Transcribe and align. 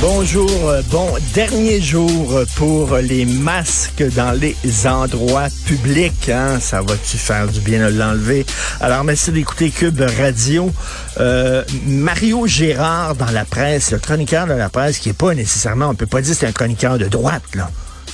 Bonjour, 0.00 0.50
euh, 0.70 0.80
bon 0.90 1.10
dernier 1.34 1.78
jour 1.78 2.40
pour 2.56 2.96
les 2.96 3.26
masques 3.26 4.02
dans 4.14 4.32
les 4.32 4.56
endroits 4.86 5.48
publics. 5.66 6.30
Hein? 6.30 6.58
Ça 6.58 6.80
va-tu 6.80 7.18
faire 7.18 7.46
du 7.46 7.60
bien 7.60 7.90
de 7.90 7.98
l'enlever? 7.98 8.46
Alors 8.80 9.04
merci 9.04 9.30
d'écouter 9.30 9.68
Cube 9.68 10.00
Radio. 10.18 10.70
Euh, 11.18 11.62
Mario 11.86 12.46
Gérard 12.46 13.14
dans 13.14 13.30
la 13.30 13.44
presse, 13.44 13.90
le 13.92 13.98
chroniqueur 13.98 14.46
de 14.46 14.54
la 14.54 14.70
presse, 14.70 14.98
qui 14.98 15.10
est 15.10 15.12
pas 15.12 15.34
nécessairement, 15.34 15.88
on 15.88 15.94
peut 15.94 16.06
pas 16.06 16.22
dire 16.22 16.34
c'est 16.34 16.46
un 16.46 16.52
chroniqueur 16.52 16.96
de 16.96 17.04
droite, 17.04 17.42
là. 17.54 17.68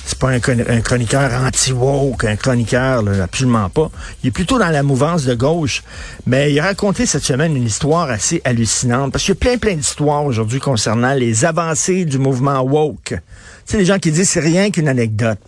C'est 0.06 0.20
pas 0.20 0.28
un, 0.28 0.38
chroniqueur 0.38 1.32
anti-woke, 1.32 2.24
un 2.26 2.36
chroniqueur, 2.36 3.02
là, 3.02 3.24
absolument 3.24 3.68
pas. 3.68 3.90
Il 4.22 4.28
est 4.28 4.30
plutôt 4.30 4.56
dans 4.56 4.68
la 4.68 4.84
mouvance 4.84 5.24
de 5.24 5.34
gauche. 5.34 5.82
Mais 6.26 6.52
il 6.52 6.60
a 6.60 6.62
raconté 6.62 7.06
cette 7.06 7.24
semaine 7.24 7.56
une 7.56 7.66
histoire 7.66 8.08
assez 8.08 8.40
hallucinante. 8.44 9.10
Parce 9.10 9.24
qu'il 9.24 9.34
y 9.34 9.36
a 9.36 9.40
plein, 9.40 9.58
plein 9.58 9.74
d'histoires 9.74 10.24
aujourd'hui 10.24 10.60
concernant 10.60 11.12
les 11.12 11.44
avancées 11.44 12.04
du 12.04 12.18
mouvement 12.18 12.60
woke. 12.60 13.08
Tu 13.08 13.16
sais, 13.64 13.78
les 13.78 13.84
gens 13.84 13.98
qui 13.98 14.12
disent 14.12 14.30
c'est 14.30 14.38
rien 14.38 14.70
qu'une 14.70 14.86
anecdote. 14.86 15.40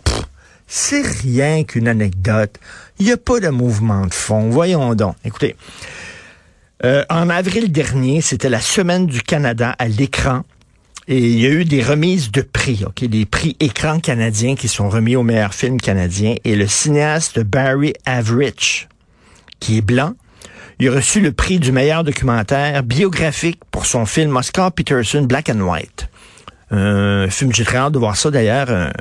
C'est 0.67 1.07
rien 1.07 1.63
qu'une 1.63 1.87
anecdote. 1.87 2.57
Il 2.99 3.05
n'y 3.05 3.13
a 3.13 3.17
pas 3.17 3.39
de 3.39 3.47
mouvement 3.47 4.05
de 4.07 4.13
fond. 4.13 4.49
Voyons 4.49 4.93
donc. 4.93 5.15
Écoutez. 5.23 5.55
Euh, 6.83 7.05
en 7.09 7.29
avril 7.29 7.71
dernier, 7.71 8.19
c'était 8.19 8.49
la 8.49 8.59
semaine 8.59 9.05
du 9.05 9.21
Canada 9.21 9.73
à 9.79 9.87
l'écran. 9.87 10.43
Et 11.11 11.17
il 11.17 11.39
y 11.39 11.47
a 11.47 11.49
eu 11.49 11.65
des 11.65 11.81
remises 11.81 12.31
de 12.31 12.41
prix, 12.41 12.83
ok, 12.85 13.03
des 13.05 13.25
prix 13.25 13.57
écran 13.59 13.99
canadiens 13.99 14.53
qui 14.53 14.67
sont 14.67 14.89
remis 14.89 15.15
aux 15.15 15.23
meilleurs 15.23 15.55
films 15.55 15.81
canadiens. 15.81 16.35
Et 16.43 16.55
le 16.55 16.67
cinéaste 16.67 17.39
Barry 17.39 17.93
Average, 18.05 18.87
qui 19.59 19.79
est 19.79 19.81
blanc, 19.81 20.13
il 20.77 20.87
a 20.87 20.91
reçu 20.91 21.19
le 21.19 21.31
prix 21.31 21.57
du 21.57 21.71
meilleur 21.71 22.03
documentaire 22.03 22.83
biographique 22.83 23.59
pour 23.71 23.87
son 23.87 24.05
film 24.05 24.37
Oscar 24.37 24.71
Peterson 24.71 25.23
Black 25.23 25.49
and 25.49 25.61
White. 25.61 26.09
Un 26.69 27.27
film, 27.31 27.51
j'ai 27.55 27.65
très 27.65 27.77
hâte 27.77 27.93
de 27.93 27.97
voir 27.97 28.15
ça 28.15 28.29
d'ailleurs, 28.29 28.69
un, 28.69 28.91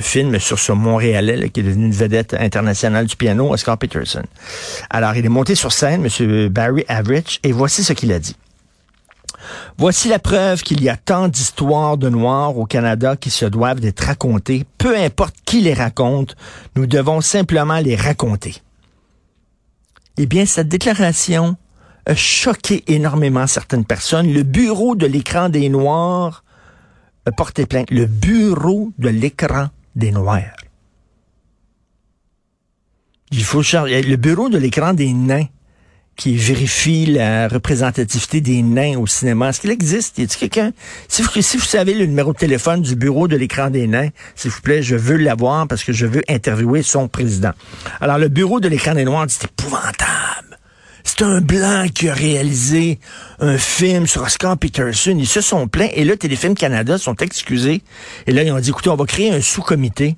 film 0.00 0.38
sur 0.38 0.58
ce 0.58 0.72
Montréalais 0.72 1.50
qui 1.50 1.60
est 1.60 1.64
devenu 1.64 1.84
une 1.84 1.92
vedette 1.92 2.32
internationale 2.32 3.04
du 3.04 3.16
piano, 3.16 3.52
Oscar 3.52 3.76
Peterson. 3.76 4.22
Alors, 4.88 5.14
il 5.16 5.26
est 5.26 5.28
monté 5.28 5.54
sur 5.54 5.70
scène, 5.72 6.06
M. 6.06 6.48
Barry 6.48 6.86
Average, 6.88 7.40
et 7.42 7.52
voici 7.52 7.84
ce 7.84 7.92
qu'il 7.92 8.10
a 8.12 8.18
dit. 8.18 8.36
Voici 9.76 10.08
la 10.08 10.18
preuve 10.18 10.62
qu'il 10.62 10.82
y 10.82 10.88
a 10.88 10.96
tant 10.96 11.28
d'histoires 11.28 11.96
de 11.96 12.08
Noirs 12.08 12.56
au 12.56 12.66
Canada 12.66 13.16
qui 13.16 13.30
se 13.30 13.44
doivent 13.44 13.80
d'être 13.80 14.04
racontées. 14.04 14.64
Peu 14.78 14.96
importe 14.96 15.36
qui 15.44 15.60
les 15.60 15.74
raconte, 15.74 16.36
nous 16.76 16.86
devons 16.86 17.20
simplement 17.20 17.78
les 17.78 17.96
raconter. 17.96 18.56
Eh 20.16 20.26
bien, 20.26 20.46
cette 20.46 20.68
déclaration 20.68 21.56
a 22.06 22.14
choqué 22.14 22.82
énormément 22.86 23.46
certaines 23.46 23.84
personnes. 23.84 24.32
Le 24.32 24.42
bureau 24.42 24.96
de 24.96 25.06
l'écran 25.06 25.48
des 25.48 25.68
Noirs 25.68 26.42
a 27.26 27.32
porté 27.32 27.66
plainte. 27.66 27.90
Le 27.90 28.06
bureau 28.06 28.92
de 28.98 29.08
l'écran 29.08 29.68
des 29.94 30.10
Noirs. 30.10 30.56
Il 33.30 33.44
faut 33.44 33.62
changer. 33.62 34.02
Le 34.02 34.16
bureau 34.16 34.48
de 34.48 34.58
l'écran 34.58 34.94
des 34.94 35.12
nains 35.12 35.46
qui 36.18 36.36
vérifie 36.36 37.06
la 37.06 37.46
représentativité 37.46 38.40
des 38.40 38.60
nains 38.60 38.98
au 38.98 39.06
cinéma. 39.06 39.50
Est-ce 39.50 39.60
qu'il 39.60 39.70
existe? 39.70 40.18
Y 40.18 40.24
a 40.24 40.26
quelqu'un? 40.26 40.72
Si 41.06 41.22
vous, 41.22 41.60
savez 41.60 41.94
le 41.94 42.06
numéro 42.06 42.32
de 42.32 42.38
téléphone 42.38 42.82
du 42.82 42.96
bureau 42.96 43.28
de 43.28 43.36
l'écran 43.36 43.70
des 43.70 43.86
nains, 43.86 44.08
s'il 44.34 44.50
vous 44.50 44.60
plaît, 44.60 44.82
je 44.82 44.96
veux 44.96 45.16
l'avoir 45.16 45.68
parce 45.68 45.84
que 45.84 45.92
je 45.92 46.06
veux 46.06 46.22
interviewer 46.28 46.82
son 46.82 47.06
président. 47.06 47.52
Alors, 48.00 48.18
le 48.18 48.28
bureau 48.28 48.58
de 48.58 48.68
l'écran 48.68 48.94
des 48.94 49.04
noirs, 49.04 49.26
c'est 49.28 49.44
épouvantable. 49.44 50.58
C'est 51.04 51.22
un 51.22 51.40
blanc 51.40 51.86
qui 51.94 52.08
a 52.08 52.14
réalisé 52.14 52.98
un 53.38 53.56
film 53.56 54.08
sur 54.08 54.22
Oscar 54.22 54.58
Peterson. 54.58 55.16
Ils 55.16 55.28
se 55.28 55.40
sont 55.40 55.68
plaints. 55.68 55.88
Et 55.94 56.04
là, 56.04 56.16
Téléfilm 56.16 56.54
Canada 56.54 56.98
sont 56.98 57.14
excusés. 57.14 57.82
Et 58.26 58.32
là, 58.32 58.42
ils 58.42 58.50
ont 58.50 58.58
dit, 58.58 58.70
écoutez, 58.70 58.90
on 58.90 58.96
va 58.96 59.06
créer 59.06 59.30
un 59.30 59.40
sous-comité 59.40 60.16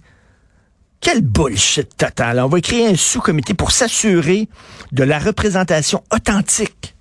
quel 1.00 1.22
bullshit 1.22 1.96
total. 1.96 2.40
On 2.40 2.48
va 2.48 2.60
créer 2.60 2.86
un 2.86 2.96
sous-comité 2.96 3.54
pour 3.54 3.72
s'assurer 3.72 4.48
de 4.92 5.02
la 5.02 5.18
représentation 5.18 6.02
authentique 6.12 6.94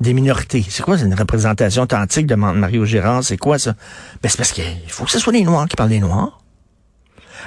des 0.00 0.12
minorités. 0.14 0.64
C'est 0.68 0.82
quoi, 0.82 0.98
une 0.98 1.14
représentation 1.14 1.82
authentique 1.82 2.26
demande 2.26 2.58
Mario 2.58 2.84
Gérard? 2.84 3.22
C'est 3.22 3.36
quoi 3.36 3.58
ça? 3.58 3.74
Ben, 4.22 4.28
c'est 4.28 4.36
parce 4.36 4.52
qu'il 4.52 4.64
faut 4.88 5.04
que 5.04 5.10
ce 5.10 5.20
soit 5.20 5.32
les 5.32 5.44
Noirs 5.44 5.68
qui 5.68 5.76
parlent 5.76 5.90
des 5.90 6.00
Noirs. 6.00 6.40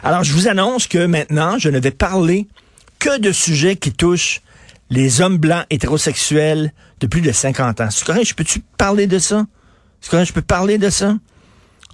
Alors, 0.03 0.23
je 0.23 0.33
vous 0.33 0.47
annonce 0.47 0.87
que 0.87 1.05
maintenant, 1.05 1.57
je 1.57 1.69
ne 1.69 1.79
vais 1.79 1.91
parler 1.91 2.47
que 2.99 3.19
de 3.19 3.31
sujets 3.31 3.75
qui 3.75 3.91
touchent 3.91 4.41
les 4.89 5.21
hommes 5.21 5.37
blancs 5.37 5.65
hétérosexuels 5.69 6.71
de 6.99 7.07
plus 7.07 7.21
de 7.21 7.31
50 7.31 7.81
ans. 7.81 7.89
C'est 7.91 8.05
correct? 8.05 8.25
Je 8.25 8.35
peux-tu 8.35 8.61
parler 8.77 9.07
de 9.07 9.19
ça? 9.19 9.45
C'est 9.99 10.11
correct? 10.11 10.27
Je 10.27 10.33
peux 10.33 10.41
parler 10.41 10.77
de 10.77 10.89
ça? 10.89 11.17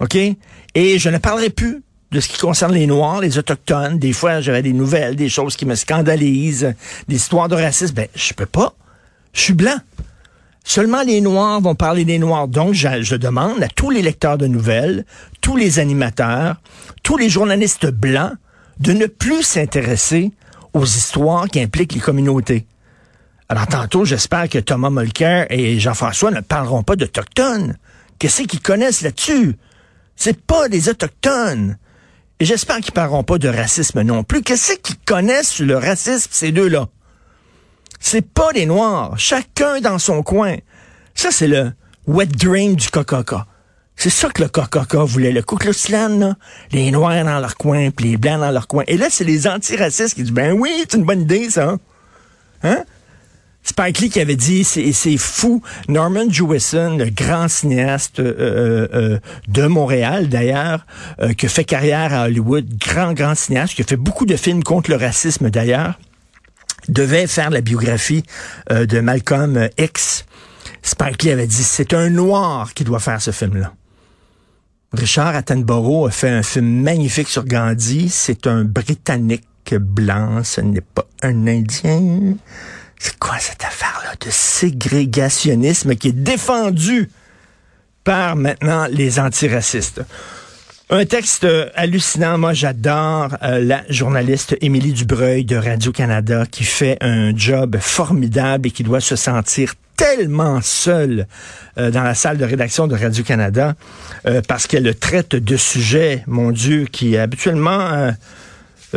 OK? 0.00 0.16
Et 0.16 0.98
je 0.98 1.08
ne 1.08 1.18
parlerai 1.18 1.50
plus 1.50 1.82
de 2.12 2.20
ce 2.20 2.28
qui 2.28 2.38
concerne 2.38 2.74
les 2.74 2.86
Noirs, 2.86 3.20
les 3.20 3.38
Autochtones. 3.38 3.98
Des 3.98 4.12
fois, 4.12 4.42
j'avais 4.42 4.62
des 4.62 4.74
nouvelles, 4.74 5.16
des 5.16 5.30
choses 5.30 5.56
qui 5.56 5.64
me 5.64 5.74
scandalisent, 5.74 6.74
des 7.08 7.16
histoires 7.16 7.48
de 7.48 7.56
racisme. 7.56 7.94
Ben, 7.94 8.06
je 8.14 8.34
peux 8.34 8.46
pas. 8.46 8.74
Je 9.32 9.40
suis 9.40 9.54
blanc. 9.54 9.78
Seulement 10.62 11.02
les 11.02 11.22
Noirs 11.22 11.60
vont 11.62 11.74
parler 11.74 12.04
des 12.04 12.18
Noirs. 12.18 12.48
Donc, 12.48 12.74
je, 12.74 13.16
demande 13.16 13.62
à 13.62 13.68
tous 13.68 13.90
les 13.90 14.02
lecteurs 14.02 14.36
de 14.36 14.46
nouvelles, 14.46 15.06
tous 15.40 15.56
les 15.56 15.78
animateurs, 15.78 16.56
tous 17.02 17.16
les 17.16 17.30
journalistes 17.30 17.86
blancs 17.90 18.34
de 18.78 18.92
ne 18.92 19.06
plus 19.06 19.42
s'intéresser 19.42 20.32
aux 20.74 20.84
histoires 20.84 21.48
qui 21.48 21.60
impliquent 21.60 21.94
les 21.94 22.00
communautés. 22.00 22.66
Alors, 23.48 23.66
tantôt, 23.66 24.04
j'espère 24.04 24.48
que 24.48 24.58
Thomas 24.58 24.90
Mulcair 24.90 25.46
et 25.50 25.80
Jean-François 25.80 26.30
ne 26.30 26.40
parleront 26.40 26.82
pas 26.82 26.96
d'Autochtones. 26.96 27.76
Qu'est-ce 28.18 28.42
qu'ils 28.42 28.60
connaissent 28.60 29.02
là-dessus? 29.02 29.56
C'est 30.14 30.40
pas 30.40 30.68
des 30.68 30.88
Autochtones. 30.90 31.76
J'espère 32.44 32.78
qu'ils 32.80 32.92
parleront 32.92 33.22
pas 33.22 33.38
de 33.38 33.48
racisme 33.48 34.02
non 34.02 34.24
plus. 34.24 34.42
Qu'est-ce 34.42 34.74
qu'ils 34.74 34.98
connaissent 34.98 35.60
le 35.60 35.76
racisme, 35.76 36.30
ces 36.32 36.50
deux-là? 36.50 36.88
C'est 38.00 38.26
pas 38.26 38.52
des 38.52 38.66
Noirs. 38.66 39.16
Chacun 39.16 39.80
dans 39.80 40.00
son 40.00 40.24
coin. 40.24 40.56
Ça, 41.14 41.30
c'est 41.30 41.46
le 41.46 41.72
wet 42.08 42.26
dream 42.26 42.74
du 42.74 42.88
Coca-Cola. 42.88 43.46
C'est 43.94 44.10
ça 44.10 44.28
que 44.28 44.42
le 44.42 44.48
Coca-Cola 44.48 45.04
voulait. 45.04 45.30
Le 45.30 45.42
Ku 45.42 45.54
Klux 45.54 45.72
les 46.72 46.90
Noirs 46.90 47.24
dans 47.24 47.38
leur 47.38 47.56
coin, 47.56 47.90
puis 47.92 48.10
les 48.10 48.16
Blancs 48.16 48.40
dans 48.40 48.50
leur 48.50 48.66
coin. 48.66 48.82
Et 48.88 48.96
là, 48.96 49.06
c'est 49.08 49.22
les 49.22 49.46
antiracistes 49.46 50.14
qui 50.14 50.22
disent, 50.22 50.32
ben 50.32 50.52
oui, 50.52 50.72
c'est 50.80 50.96
une 50.96 51.04
bonne 51.04 51.20
idée, 51.20 51.48
ça. 51.48 51.76
Hein? 52.64 52.84
Spike 53.64 53.98
Lee 54.00 54.10
qui 54.10 54.20
avait 54.20 54.36
dit, 54.36 54.64
c'est 54.64 55.16
fou. 55.16 55.62
Norman 55.88 56.28
Jewison, 56.28 56.96
le 56.96 57.10
grand 57.10 57.48
cinéaste 57.48 58.18
euh, 58.18 58.88
euh, 58.92 59.18
de 59.48 59.66
Montréal 59.66 60.28
d'ailleurs, 60.28 60.84
euh, 61.20 61.32
qui 61.32 61.48
fait 61.48 61.64
carrière 61.64 62.12
à 62.12 62.24
Hollywood, 62.24 62.66
grand, 62.78 63.12
grand 63.12 63.34
cinéaste, 63.36 63.74
qui 63.74 63.82
a 63.82 63.84
fait 63.84 63.96
beaucoup 63.96 64.26
de 64.26 64.36
films 64.36 64.64
contre 64.64 64.90
le 64.90 64.96
racisme 64.96 65.48
d'ailleurs. 65.50 65.98
devait 66.88 67.28
faire 67.28 67.50
la 67.50 67.60
biographie 67.60 68.24
euh, 68.72 68.86
de 68.86 68.98
Malcolm 69.00 69.68
X. 69.78 70.24
Spike 70.82 71.22
Lee 71.22 71.30
avait 71.30 71.46
dit, 71.46 71.62
c'est 71.62 71.94
un 71.94 72.10
noir 72.10 72.74
qui 72.74 72.82
doit 72.82 72.98
faire 72.98 73.22
ce 73.22 73.30
film-là. 73.30 73.72
Richard 74.92 75.34
Attenborough 75.36 76.08
a 76.08 76.10
fait 76.10 76.28
un 76.28 76.42
film 76.42 76.82
magnifique 76.82 77.28
sur 77.28 77.44
Gandhi. 77.44 78.08
C'est 78.08 78.46
un 78.46 78.64
Britannique 78.64 79.46
blanc, 79.70 80.42
ce 80.42 80.60
n'est 80.60 80.82
pas 80.82 81.06
un 81.22 81.46
Indien. 81.46 82.34
C'est 83.04 83.18
quoi 83.18 83.36
cette 83.40 83.64
affaire-là 83.64 84.12
de 84.24 84.30
ségrégationnisme 84.30 85.96
qui 85.96 86.10
est 86.10 86.12
défendu 86.12 87.10
par 88.04 88.36
maintenant 88.36 88.86
les 88.88 89.18
antiracistes? 89.18 90.02
Un 90.88 91.04
texte 91.04 91.42
euh, 91.42 91.68
hallucinant. 91.74 92.38
Moi, 92.38 92.52
j'adore 92.52 93.30
euh, 93.42 93.58
la 93.58 93.82
journaliste 93.88 94.56
Émilie 94.60 94.92
Dubreuil 94.92 95.44
de 95.44 95.56
Radio-Canada 95.56 96.44
qui 96.48 96.62
fait 96.62 96.96
un 97.00 97.36
job 97.36 97.76
formidable 97.80 98.68
et 98.68 98.70
qui 98.70 98.84
doit 98.84 99.00
se 99.00 99.16
sentir 99.16 99.74
tellement 99.96 100.60
seule 100.62 101.26
euh, 101.78 101.90
dans 101.90 102.04
la 102.04 102.14
salle 102.14 102.38
de 102.38 102.44
rédaction 102.44 102.86
de 102.86 102.94
Radio-Canada 102.94 103.74
parce 104.46 104.68
qu'elle 104.68 104.94
traite 104.94 105.34
de 105.34 105.56
sujets, 105.56 106.22
mon 106.28 106.52
Dieu, 106.52 106.84
qui 106.84 107.18
habituellement 107.18 108.12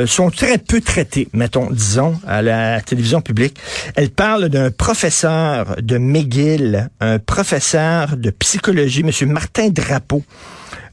sont 0.05 0.29
très 0.29 0.57
peu 0.57 0.81
traités, 0.81 1.27
mettons, 1.33 1.69
disons, 1.71 2.19
à 2.27 2.41
la 2.41 2.81
télévision 2.81 3.21
publique. 3.21 3.57
Elle 3.95 4.09
parle 4.09 4.49
d'un 4.49 4.71
professeur 4.71 5.77
de 5.81 5.97
McGill, 5.97 6.89
un 6.99 7.19
professeur 7.19 8.17
de 8.17 8.29
psychologie, 8.31 9.01
M. 9.01 9.31
Martin 9.31 9.69
Drapeau, 9.69 10.23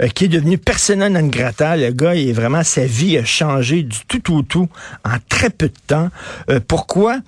euh, 0.02 0.08
qui 0.08 0.25
est 0.25 0.28
devenu 0.28 0.58
persona 0.58 1.08
non 1.08 1.26
grata. 1.26 1.76
Le 1.76 1.90
gars, 1.90 2.14
il 2.14 2.28
est 2.28 2.32
vraiment, 2.32 2.62
sa 2.62 2.84
vie 2.84 3.19
a 3.19 3.25
changé 3.25 3.82
du 3.82 3.99
tout 4.06 4.34
au 4.34 4.43
tout 4.43 4.69
en 5.04 5.16
très 5.28 5.50
peu 5.50 5.69
de 5.69 5.75
temps. 5.87 6.08
Euh, 6.50 6.60
pourquoi? 6.66 7.19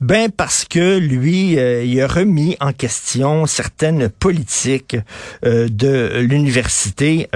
Ben 0.00 0.30
parce 0.30 0.64
que 0.64 0.98
lui, 0.98 1.58
euh, 1.58 1.84
il 1.84 2.00
a 2.00 2.06
remis 2.06 2.56
en 2.60 2.72
question 2.72 3.46
certaines 3.46 4.08
politiques 4.08 4.96
de 5.42 6.20
l'université. 6.20 7.28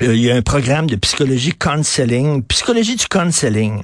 Il 0.00 0.16
y 0.16 0.30
a 0.30 0.36
un 0.36 0.42
programme 0.42 0.86
de 0.86 0.94
psychologie 0.96 1.52
counseling, 1.52 2.42
psychologie 2.44 2.94
du 2.94 3.06
counseling. 3.08 3.82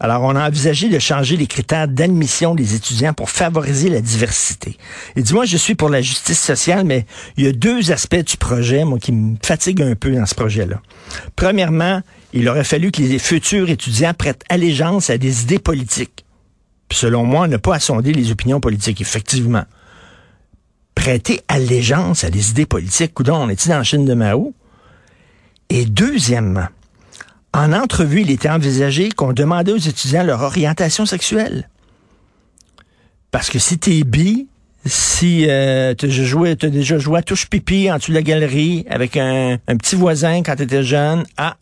Alors, 0.00 0.22
on 0.22 0.34
a 0.34 0.48
envisagé 0.48 0.88
de 0.88 0.98
changer 0.98 1.36
les 1.36 1.46
critères 1.46 1.86
d'admission 1.86 2.54
des 2.54 2.74
étudiants 2.74 3.12
pour 3.12 3.28
favoriser 3.28 3.90
la 3.90 4.00
diversité. 4.00 4.78
Et 5.16 5.22
dis-moi, 5.22 5.44
je 5.44 5.58
suis 5.58 5.74
pour 5.74 5.90
la 5.90 6.00
justice 6.00 6.40
sociale, 6.40 6.84
mais 6.84 7.04
il 7.36 7.44
y 7.44 7.48
a 7.48 7.52
deux 7.52 7.92
aspects 7.92 8.24
du 8.24 8.38
projet, 8.38 8.84
moi, 8.84 8.98
qui 8.98 9.12
me 9.12 9.36
fatiguent 9.42 9.82
un 9.82 9.94
peu 9.94 10.12
dans 10.12 10.24
ce 10.24 10.34
projet-là. 10.34 10.80
Premièrement, 11.36 12.00
il 12.32 12.48
aurait 12.48 12.64
fallu 12.64 12.90
que 12.90 13.02
les 13.02 13.18
futurs 13.18 13.68
étudiants 13.68 14.14
prêtent 14.14 14.44
allégeance 14.48 15.10
à 15.10 15.18
des 15.18 15.42
idées 15.42 15.58
politiques. 15.58 16.24
Puis 16.88 16.98
selon 16.98 17.24
moi, 17.24 17.48
ne 17.48 17.58
pas 17.58 17.74
assonder 17.74 18.12
les 18.12 18.30
opinions 18.30 18.60
politiques, 18.60 19.00
effectivement. 19.00 19.64
Prêter 20.94 21.42
allégeance 21.48 22.24
à 22.24 22.30
des 22.30 22.50
idées 22.50 22.66
politiques, 22.66 23.12
coudon, 23.14 23.36
on 23.36 23.48
est-il 23.48 23.68
dans 23.68 23.78
la 23.78 23.84
Chine 23.84 24.06
de 24.06 24.14
Mao? 24.14 24.54
Et 25.70 25.84
deuxièmement, 25.84 26.66
en 27.54 27.72
entrevue, 27.72 28.22
il 28.22 28.30
était 28.30 28.50
envisagé 28.50 29.10
qu'on 29.10 29.32
demandait 29.32 29.72
aux 29.72 29.76
étudiants 29.76 30.24
leur 30.24 30.42
orientation 30.42 31.06
sexuelle. 31.06 31.68
Parce 33.30 33.50
que 33.50 33.60
si 33.60 33.78
t'es 33.78 34.02
bi, 34.02 34.48
si 34.84 35.46
euh, 35.48 35.94
tu 35.94 36.06
as, 36.06 36.68
déjà 36.68 36.98
joué 36.98 37.18
à 37.18 37.22
touche 37.22 37.46
pipi 37.46 37.90
en 37.90 37.98
dessous 37.98 38.10
de 38.10 38.16
la 38.16 38.22
galerie 38.22 38.84
avec 38.90 39.16
un, 39.16 39.58
petit 39.78 39.94
voisin 39.94 40.42
quand 40.42 40.56
tu 40.56 40.64
étais 40.64 40.82
jeune, 40.82 41.24
ah, 41.36 41.56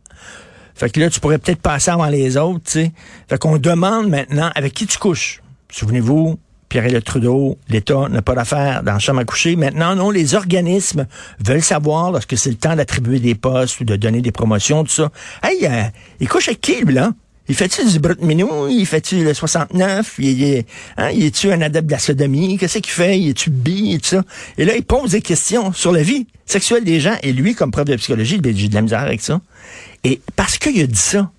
fait 0.74 0.90
que 0.90 1.00
là, 1.00 1.10
tu 1.10 1.20
pourrais 1.20 1.38
peut-être 1.38 1.60
passer 1.60 1.90
avant 1.90 2.06
les 2.06 2.36
autres, 2.36 2.64
tu 2.64 2.72
sais. 2.72 2.92
Fait 3.28 3.38
qu'on 3.38 3.58
demande 3.58 4.08
maintenant 4.08 4.50
avec 4.54 4.72
qui 4.72 4.86
tu 4.86 4.96
couches. 4.96 5.42
Souvenez-vous, 5.70 6.38
Pierre-Éliott 6.68 7.04
Trudeau, 7.04 7.58
l'État 7.68 8.08
n'a 8.10 8.22
pas 8.22 8.34
d'affaires 8.34 8.82
dans 8.82 8.94
le 8.94 8.98
chambre 8.98 9.20
à 9.20 9.24
coucher. 9.24 9.56
Maintenant, 9.56 9.96
non, 9.96 10.10
les 10.10 10.34
organismes 10.34 11.06
veulent 11.44 11.62
savoir 11.62 12.12
lorsque 12.12 12.36
c'est 12.36 12.50
le 12.50 12.56
temps 12.56 12.76
d'attribuer 12.76 13.20
des 13.20 13.34
postes 13.34 13.80
ou 13.80 13.84
de 13.84 13.96
donner 13.96 14.20
des 14.20 14.32
promotions, 14.32 14.84
tout 14.84 14.90
ça. 14.90 15.10
Hey, 15.42 15.66
euh, 15.66 15.84
il 16.20 16.28
couche 16.28 16.48
avec 16.48 16.60
qui, 16.60 16.80
lui, 16.82 16.94
là? 16.94 17.12
Il 17.48 17.54
fait-tu 17.54 17.82
du 17.90 17.98
brut 17.98 18.20
minou? 18.20 18.68
Il 18.68 18.84
fait-tu 18.84 19.24
le 19.24 19.32
69? 19.32 20.16
Il, 20.18 20.42
il, 20.42 20.64
hein, 20.98 21.10
il 21.10 21.24
est-tu 21.24 21.50
un 21.50 21.62
adepte 21.62 21.86
de 21.86 21.92
la 21.92 21.98
sodomie? 21.98 22.58
Qu'est-ce 22.58 22.78
qu'il 22.78 22.92
fait? 22.92 23.18
Il 23.18 23.30
est-tu 23.30 23.48
bi? 23.48 23.94
Et 23.94 23.98
tout 23.98 24.08
ça? 24.08 24.22
Et 24.58 24.66
là, 24.66 24.76
il 24.76 24.84
pose 24.84 25.12
des 25.12 25.22
questions 25.22 25.72
sur 25.72 25.90
la 25.90 26.02
vie 26.02 26.26
sexuelle 26.44 26.84
des 26.84 27.00
gens. 27.00 27.16
Et 27.22 27.32
lui, 27.32 27.54
comme 27.54 27.70
prof 27.70 27.86
de 27.86 27.96
psychologie, 27.96 28.38
j'ai 28.44 28.68
de 28.68 28.74
la 28.74 28.82
misère 28.82 29.00
avec 29.00 29.22
ça. 29.22 29.40
Et 30.04 30.20
parce 30.36 30.58
qu'il 30.58 30.82
a 30.82 30.86
dit 30.86 30.98
ça, 30.98 31.30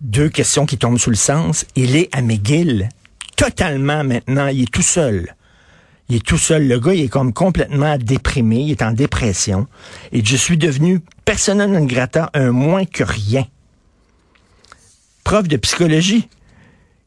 deux 0.00 0.28
questions 0.28 0.64
qui 0.64 0.78
tombent 0.78 0.98
sous 0.98 1.10
le 1.10 1.16
sens, 1.16 1.64
il 1.74 1.96
est 1.96 2.08
à 2.12 2.22
McGill 2.22 2.88
totalement 3.36 4.02
maintenant, 4.02 4.48
il 4.48 4.62
est 4.62 4.72
tout 4.72 4.82
seul. 4.82 5.34
Il 6.08 6.16
est 6.16 6.24
tout 6.24 6.38
seul. 6.38 6.66
Le 6.66 6.78
gars, 6.78 6.94
il 6.94 7.04
est 7.04 7.08
comme 7.08 7.32
complètement 7.32 7.98
déprimé, 7.98 8.60
il 8.60 8.70
est 8.72 8.82
en 8.82 8.92
dépression. 8.92 9.66
Et 10.12 10.24
je 10.24 10.36
suis 10.36 10.56
devenu 10.56 11.00
personnel 11.24 11.70
non 11.70 11.84
grata, 11.84 12.30
un 12.34 12.52
moins 12.52 12.84
que 12.84 13.04
rien. 13.04 13.46
Prof 15.24 15.48
de 15.48 15.56
psychologie. 15.56 16.28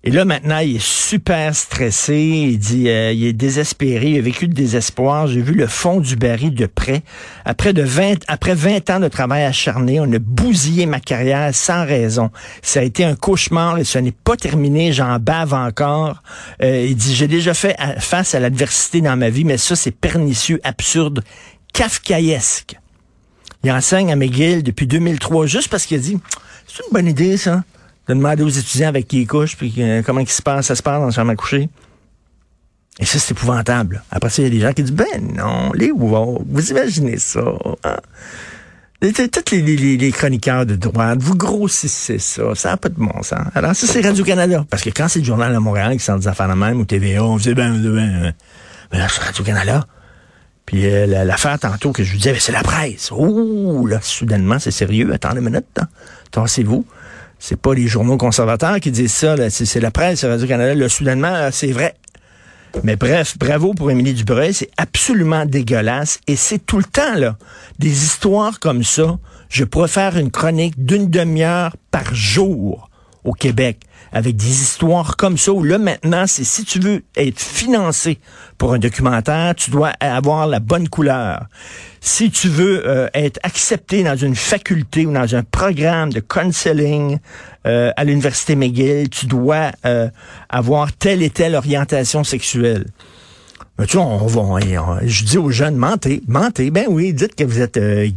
Et 0.06 0.12
là, 0.12 0.24
maintenant, 0.24 0.60
il 0.60 0.78
est 0.78 0.86
super 0.86 1.54
stressé. 1.54 2.16
Il 2.16 2.58
dit, 2.58 2.88
euh, 2.88 3.12
il 3.12 3.26
est 3.26 3.34
désespéré. 3.34 4.12
Il 4.12 4.18
a 4.18 4.22
vécu 4.22 4.48
de 4.48 4.54
désespoir. 4.54 5.28
J'ai 5.28 5.42
vu 5.42 5.54
le 5.54 5.68
fond 5.68 6.00
du 6.00 6.16
baril 6.16 6.54
de 6.54 6.68
près. 6.68 7.04
Après 7.44 7.74
de 7.74 7.82
20, 7.82 8.24
après 8.30 8.56
20 8.56 8.90
ans 8.92 9.00
de 9.02 9.10
travail 9.10 9.44
acharné, 9.44 10.00
on 10.00 10.10
a 10.14 10.20
bousillé 10.20 10.86
ma 10.86 11.02
carrière 11.02 11.54
sans 11.54 11.86
raison. 11.86 12.32
Ça 12.62 12.80
a 12.80 12.84
été 12.84 13.04
un 13.04 13.16
cauchemar 13.16 13.78
et 13.78 13.84
ce 13.84 14.00
n'est 14.00 14.14
pas 14.14 14.38
terminé. 14.38 14.94
J'en 14.94 15.20
bave 15.20 15.54
encore. 15.54 16.24
Euh, 16.64 16.86
il 16.88 16.96
dit, 16.96 17.14
j'ai 17.14 17.28
déjà 17.28 17.54
fait 17.54 17.76
face 18.00 18.34
à 18.34 18.40
l'adversité 18.40 19.02
dans 19.02 19.18
ma 19.18 19.30
vie, 19.30 19.44
mais 19.44 19.58
ça, 19.58 19.76
c'est 19.76 19.92
pernicieux, 19.92 20.62
absurde, 20.64 21.26
kafkaesque. 21.74 22.78
Il 23.66 23.72
enseigne 23.72 24.14
à 24.14 24.16
McGill 24.16 24.64
depuis 24.64 24.88
2003 24.88 25.46
juste 25.46 25.68
parce 25.68 25.86
qu'il 25.86 25.98
a 25.98 26.02
dit, 26.02 26.18
c'est 26.68 26.84
une 26.86 26.94
bonne 26.94 27.08
idée, 27.08 27.36
ça 27.36 27.64
de 28.10 28.16
demander 28.16 28.42
aux 28.42 28.50
étudiants 28.50 28.88
avec 28.88 29.08
qui 29.08 29.22
ils 29.22 29.28
couchent, 29.28 29.56
puis 29.56 29.72
euh, 29.78 30.02
comment 30.04 30.26
se 30.26 30.42
passe, 30.42 30.66
ça 30.66 30.76
se 30.76 30.82
passe 30.82 31.00
dans 31.00 31.06
le 31.06 31.12
chambre 31.12 31.32
à 31.32 31.36
coucher. 31.36 31.70
Et 33.00 33.06
ça, 33.06 33.20
c'est 33.20 33.32
épouvantable. 33.32 34.04
Après 34.12 34.30
ça, 34.30 34.42
il 34.42 34.46
y 34.46 34.48
a 34.48 34.50
des 34.50 34.60
gens 34.60 34.74
qui 34.74 34.84
disent, 34.84 34.94
ben 34.94 35.06
non, 35.36 35.72
les 35.74 35.92
wow, 35.92 36.44
vous 36.50 36.72
imaginez 36.72 37.18
ça. 37.18 37.44
Hein? 37.84 37.98
Tous 39.00 39.52
les, 39.52 40.12
chroniqueurs 40.12 40.66
de 40.66 40.76
droite, 40.76 41.20
vous 41.22 41.36
grossissez 41.36 42.18
ça, 42.18 42.56
ça 42.56 42.72
n'a 42.72 42.78
pas 42.78 42.90
de 42.90 42.96
bon 42.96 43.22
sens. 43.22 43.48
Alors 43.54 43.76
ça, 43.76 43.88
c'est 43.88 44.02
Radio-Canada. 44.02 44.66
Parce 44.70 44.82
que 44.82 44.90
quand 44.90 45.08
c'est 45.08 45.20
le 45.20 45.26
journal 45.26 45.54
de 45.54 45.60
Montréal 45.60 45.94
qui 45.94 46.04
s'en 46.04 46.18
des 46.18 46.28
affaires 46.28 46.50
de 46.50 46.56
même, 46.56 46.82
ou 46.82 46.86
TVA, 46.86 47.24
on 47.24 47.38
faisait 47.38 47.54
ben, 47.54 47.80
ben, 47.82 47.94
ben, 47.94 48.34
ben 48.92 48.98
là, 48.98 49.08
c'est 49.08 49.22
Radio-Canada. 49.22 49.86
Puis 50.66 50.86
euh, 50.86 51.24
l'affaire 51.24 51.60
tantôt 51.60 51.94
que 51.94 52.04
je 52.04 52.12
vous 52.12 52.18
disais, 52.18 52.34
ben, 52.34 52.40
c'est 52.42 52.52
la 52.52 52.64
presse. 52.64 53.12
Ouh, 53.12 53.86
là, 53.86 54.00
soudainement, 54.02 54.60
c'est 54.60 54.72
sérieux. 54.72 55.14
Attendez 55.14 55.40
une 55.40 55.46
minute, 55.46 55.66
hein. 55.80 55.88
Tassez-vous 56.32 56.86
c'est 57.40 57.60
pas 57.60 57.74
les 57.74 57.88
journaux 57.88 58.18
conservateurs 58.18 58.80
qui 58.80 58.92
disent 58.92 59.14
ça, 59.14 59.50
c'est 59.50 59.80
la 59.80 59.92
presse, 59.92 60.24
Radio-Canada. 60.24 60.76
Là, 60.76 60.90
soudainement, 60.90 61.50
c'est 61.52 61.72
vrai. 61.72 61.96
Mais 62.84 62.96
bref, 62.96 63.38
bravo 63.40 63.74
pour 63.74 63.90
Émilie 63.90 64.14
Dubreuil, 64.14 64.54
c'est 64.54 64.70
absolument 64.78 65.46
dégueulasse 65.46 66.20
et 66.28 66.36
c'est 66.36 66.60
tout 66.60 66.78
le 66.78 66.84
temps 66.84 67.16
là 67.16 67.36
des 67.80 68.04
histoires 68.04 68.60
comme 68.60 68.84
ça. 68.84 69.18
Je 69.50 69.64
pourrais 69.64 69.88
faire 69.88 70.18
une 70.18 70.30
chronique 70.30 70.86
d'une 70.86 71.10
demi-heure 71.10 71.76
par 71.90 72.14
jour 72.14 72.89
au 73.24 73.34
Québec 73.34 73.80
avec 74.12 74.36
des 74.36 74.62
histoires 74.62 75.18
comme 75.18 75.38
ça 75.38 75.52
où 75.52 75.64
là 75.64 75.78
maintenant, 75.78 76.26
c'est 76.28 76.44
si 76.44 76.64
tu 76.64 76.80
veux 76.80 77.04
être 77.16 77.40
financé 77.40 78.20
pour 78.58 78.74
un 78.74 78.80
documentaire, 78.80 79.54
tu 79.56 79.72
dois 79.72 79.92
avoir 80.00 80.48
la 80.48 80.60
bonne 80.60 80.90
couleur. 80.90 81.46
Si 82.02 82.32
tu 82.32 82.48
veux 82.48 82.88
euh, 82.88 83.08
être 83.14 83.40
accepté 83.44 84.04
dans 84.04 84.16
une 84.16 84.36
faculté 84.36 85.06
ou 85.06 85.14
dans 85.14 85.36
un 85.36 85.44
programme 85.44 86.12
de 86.12 86.22
counseling 86.22 87.20
euh, 87.68 87.92
à 87.96 88.04
l'université 88.04 88.56
McGill, 88.56 89.10
tu 89.10 89.26
dois 89.26 89.72
euh, 89.86 90.10
avoir 90.50 90.94
telle 90.94 91.22
et 91.22 91.30
telle 91.30 91.56
orientation 91.56 92.24
sexuelle. 92.24 92.86
Ben, 93.80 93.86
tu 93.86 93.96
vois, 93.96 94.08
on 94.08 94.28
va, 94.28 95.00
je 95.06 95.24
dis 95.24 95.38
aux 95.38 95.52
jeunes, 95.52 95.78
mentez, 95.78 96.22
mentez. 96.28 96.70
Ben 96.70 96.88
oui, 96.90 97.14
dites 97.14 97.34
que 97.34 97.46
vous 97.46 97.62
êtes 97.62 97.78
euh, 97.78 98.10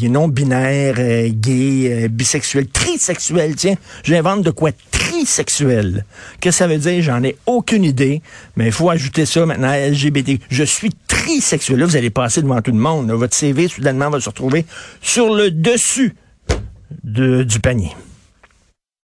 non-binaire, 0.00 0.94
euh, 0.98 1.28
gay, 1.30 2.04
euh, 2.04 2.08
bisexuel, 2.08 2.66
trisexuel. 2.68 3.54
Tiens, 3.54 3.74
j'invente 4.02 4.40
de 4.40 4.50
quoi 4.50 4.70
trisexuel. 4.90 6.06
Qu'est-ce 6.40 6.56
que 6.56 6.64
ça 6.64 6.66
veut 6.66 6.78
dire? 6.78 7.02
J'en 7.02 7.22
ai 7.22 7.36
aucune 7.44 7.84
idée. 7.84 8.22
Mais 8.56 8.64
il 8.64 8.72
faut 8.72 8.88
ajouter 8.88 9.26
ça 9.26 9.44
maintenant 9.44 9.74
LGBT. 9.74 10.40
Je 10.48 10.64
suis 10.64 10.90
trisexuel. 11.06 11.80
Là, 11.80 11.84
vous 11.84 11.96
allez 11.96 12.08
passer 12.08 12.40
devant 12.40 12.62
tout 12.62 12.72
le 12.72 12.78
monde. 12.78 13.10
Votre 13.10 13.34
CV, 13.34 13.68
soudainement, 13.68 14.08
va 14.08 14.20
se 14.20 14.28
retrouver 14.30 14.64
sur 15.02 15.34
le 15.34 15.50
dessus 15.50 16.14
de, 17.04 17.42
du 17.42 17.60
panier. 17.60 17.92